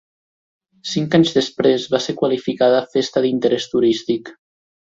[0.91, 4.37] Cinc anys després va ser qualificada festa d'interès turístic.